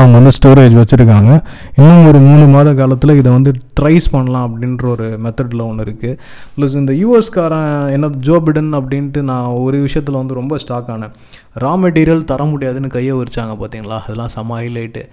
[0.00, 1.32] அவங்க வந்து ஸ்டோரேஜ் வச்சுருக்காங்க.
[1.80, 6.18] இன்னும் ஒரு மூணு மாத காலத்தில் இதை வந்து ட்ரைஸ் பண்ணலாம் அப்படின்ற ஒரு மெத்தடில் ஒன்று இருக்குது
[6.54, 11.14] ப்ளஸ் இந்த யூஎஸ்காரன் என்ன ஜோ பிடன் அப்படின்ட்டு நான் ஒரு விஷயத்தில் வந்து ரொம்ப ஸ்டாக் ஆனேன்.
[11.64, 15.04] ரா மெட்டீரியல் தர முடியாதுன்னு கையை வரிச்சாங்க பார்த்தீங்களா அதெல்லாம் செம்ம ஹைலைட்டு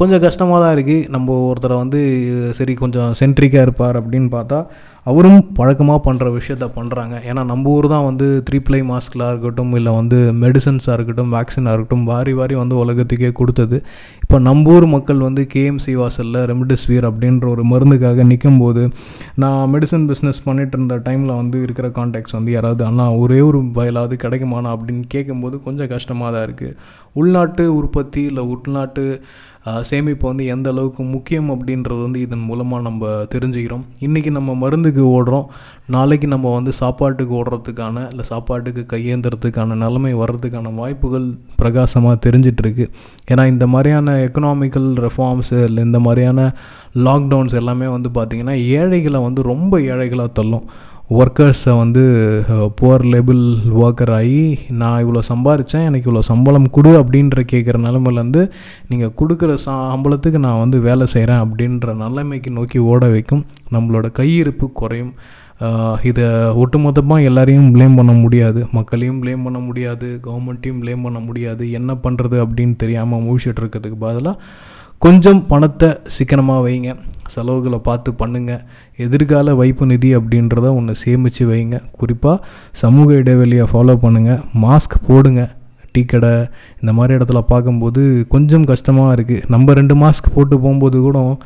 [0.00, 2.00] கொஞ்சம் கஷ்டமாக தான் இருக்குது நம்ம ஒருத்தரை வந்து
[2.58, 4.58] சரி கொஞ்சம் சென்ட்ரிக்காக இருப்பார் அப்படின்னு பார்த்தா
[5.06, 9.92] அவரும் பழக்கமாக பண்ணுற விஷயத்த பண்ணுறாங்க ஏன்னா நம்ம ஊர் தான் வந்து த்ரீ ப்ளை மாஸ்க்லாம் இருக்கட்டும் இல்லை
[9.92, 13.78] வந்து மெடிசன்ஸாக இருக்கட்டும் வேக்சினாக இருக்கட்டும் வாரி வாரி வந்து உலகத்துக்கே கொடுத்தது.
[14.22, 18.84] இப்போ நம்ம ஊர் மக்கள் வந்து கேஎம்சி வாசலில் ரெம்டெசிவிர் அப்படின்ற ஒரு மருந்துக்காக நிற்கும் போது
[19.34, 24.16] நான் மெடிசன் பிஸ்னஸ் பண்ணிட்டு இருந்த டைமில் வந்து இருக்கிற கான்டாக்ட்ஸ் வந்து யாராவது அண்ணா ஒரே ஒரு வயலாவது
[24.16, 26.76] கிடைக்குமானா அப்படின்னு கேட்கும்போது கொஞ்சம் கஷ்டமாக தான் இருக்குது
[27.12, 29.04] உள்நாட்டு உற்பத்தி இல்லை உள்நாட்டு
[29.90, 33.84] சேமிப்பு வந்து எந்த அளவுக்கு முக்கியம் அப்படின்றது வந்து இதன் மூலமாக நம்ம தெரிஞ்சுக்கிறோம்.
[34.06, 35.46] இன்றைக்கி நம்ம மருந்துக்கு ஓடுறோம்.
[35.86, 42.86] நாளைக்கு நம்ம வந்து சாப்பாட்டுக்கு ஓடுறதுக்கான இல்லை சாப்பாட்டுக்கு கையேந்துறதுக்கான நிலைமை வர்றதுக்கான வாய்ப்புகள் பிரகாசமாக தெரிஞ்சிட்ருக்கு.
[43.30, 46.54] ஏன்னா இந்த மாதிரியான எக்கனாமிக்கல் ரெஃபார்ம்ஸு இல்லை இந்த மாதிரியான
[47.08, 50.66] லாக்டவுன்ஸ் எல்லாமே வந்து பார்த்திங்கன்னா ஏழைகளை வந்து ரொம்ப ஏழைகளாக தள்ளும்.
[51.12, 52.02] ஒர்க்கர்ஸை வந்து
[52.76, 53.42] புவர் லேபிள்
[53.80, 54.44] ஒர்க்கர் ஆகி
[54.80, 58.42] நான் இவ்வளோ சம்பாரித்தேன் எனக்கு இவ்வளோ சம்பளம் கொடு அப்படின்ற கேட்குற நிலமையிலேருந்து
[58.90, 63.44] நீங்கள் கொடுக்குற சம்பளத்துக்கு நான் வந்து வேலை செய்கிறேன் அப்படின்ற நிலைமைக்கு நோக்கி ஓட வைக்கும்.
[63.74, 65.12] நம்மளோட கையிருப்பு குறையும்.
[66.10, 66.24] இதை
[66.62, 68.62] ஒட்டுமொத்தமாக எல்லாரையும் ப்ளேம் பண்ண முடியாது.
[68.78, 70.08] மக்களையும் ப்ளேம் பண்ண முடியாது.
[70.26, 71.66] கவர்மெண்ட்டையும் ப்ளேம் பண்ண முடியாது.
[71.80, 74.40] என்ன பண்ணுறது அப்படின்னு தெரியாமல் மூழ்கிட்டு இருக்கிறதுக்கு பதிலாக
[75.06, 76.90] கொஞ்சம் பணத்தை சிக்கனமாக வைங்க.
[77.26, 78.62] செலவுகளை பார்த்து பண்ணுங்கள்
[78.96, 81.82] எதிர்கால வைப்பு நிதி அப்படின்றத ஒன்று சேமித்து வைங்க.
[81.98, 85.50] குறிப்பாக சமூக இடைவெளியை ஃபாலோ பண்ணுங்கள் மாஸ்க் போடுங்க.
[85.92, 86.30] டீ கடை
[86.80, 91.36] இந்த மாதிரி இடத்துல பார்க்கும்போது கொஞ்சம் கஷ்டமாக இருக்குது நம்ம ரெண்டு மாஸ்க் போட்டு போகும்போது கூட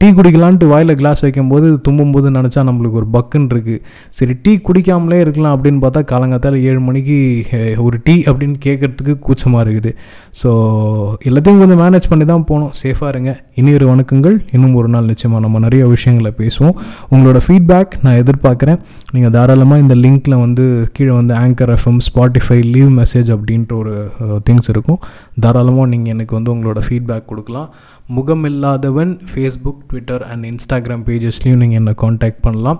[0.00, 3.78] டீ குடிக்கலான்ட்டு வாயில் கிளாஸ் வைக்கும்போது தும்பும்போது நினச்சா நம்மளுக்கு ஒரு பக்குன்னு இருக்குது
[4.18, 7.16] சரி டீ குடிக்காமலே இருக்கலாம் அப்படின்னு பார்த்தா காலங்காத்தால் ஏழு மணிக்கு
[7.86, 9.92] ஒரு டீ அப்படின்னு கேட்குறதுக்கு கூச்சமாக இருக்குது.
[10.40, 10.50] ஸோ
[11.28, 12.72] எல்லாத்தையும் கொஞ்சம் மேனேஜ் பண்ணி தான் போகணும்.
[12.82, 13.32] சேஃபாக இருங்க.
[13.60, 14.36] இன்னொரு வணக்கங்கள்.
[14.56, 16.76] இன்னும் ஒரு நாள் நிச்சயமாக நம்ம நிறைய விஷயங்களை பேசுவோம்.
[17.12, 18.78] உங்களோட ஃபீட்பேக் நான் எதிர்பார்க்குறேன்.
[19.14, 20.66] நீங்கள் தாராளமாக இந்த லிங்க்கில் வந்து
[20.98, 23.94] கீழே வந்து anchor FM Spotify leave message அப்படின்ற ஒரு
[24.48, 25.00] திங்ஸ் இருக்கும்.
[25.44, 27.68] தாராளமாக நீங்கள் எனக்கு வந்து உங்களோட ஃபீட்பேக் கொடுக்கலாம்.
[28.16, 32.78] முகமில்லாதவன் ஃபேஸ்புக் ட்விட்டர் அண்ட் இன்ஸ்டாகிராம் பேஜஸ்லையும் நீங்கள் என்னை காண்டாக்ட் பண்ணலாம்.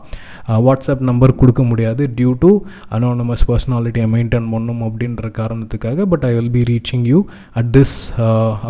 [0.67, 2.51] வாட்ஸ்அப் நம்பர் கொடுக்க முடியாது டியூ டு
[2.97, 7.21] அனானமஸ் பர்சனாலிட்டியை மெயின்டைன் பண்ணும் அப்படின்ற காரணத்துக்காக but I will be reaching you
[7.63, 7.97] at this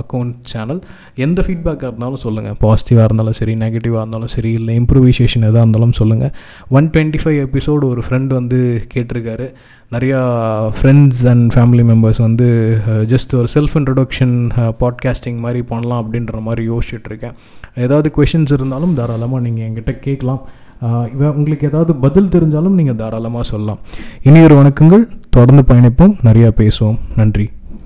[0.03, 0.83] account channel
[1.27, 6.35] எந்த ஃபீட்பேக்காக இருந்தாலும் சொல்லுங்கள் பாசிட்டிவாக இருந்தாலும் சரி நெகட்டிவாக இருந்தாலும் சரி இல்லை இம்ப்ரூவைசேஷன் எதாக இருந்தாலும் சொல்லுங்கள்
[6.79, 8.61] ஒன் டுவெண்ட்டி ஃபைவ் எபிசோடு ஒரு ஃப்ரெண்ட் வந்து
[8.95, 9.49] கேட்டிருக்காரு.
[9.92, 10.20] நிறையா
[10.83, 14.50] ஃப்ரெண்ட்ஸ் அண்ட் ஃபேமிலி மெம்பர்ஸ் வந்து ஜஸ்ட் ஒரு செல்ஃப் இன்ட்ரடக்ஷன்
[14.81, 17.33] பாட்காஸ்டிங் மாதிரி பண்ணலாம் அப்படின்ற மாதிரி யோசிச்சுட்ருக்கேன்
[17.74, 20.48] ஏதாவது கொஷின்ஸ் இருந்தாலும் தாராளமாக நீங்கள் என்கிட்ட கேட்கலாம்.
[20.83, 23.78] இவன் உங்களுக்கு ஏதாவது பதில் தெரிஞ்சாலும் நீங்கள் தாராளமாக சொல்லலாம்.
[24.22, 25.09] இனி ஒரு வணக்கங்கள்.
[25.31, 26.16] தொடர்ந்து பயணிப்போம்.
[26.24, 26.98] நிறையா பேசுவோம்.
[27.16, 27.50] நன்றி.